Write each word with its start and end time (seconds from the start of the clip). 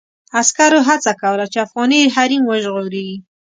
عسکرو 0.39 0.79
هڅه 0.87 1.11
کوله 1.21 1.45
چې 1.53 1.57
افغاني 1.65 2.01
حريم 2.15 2.43
وژغوري. 2.47 3.09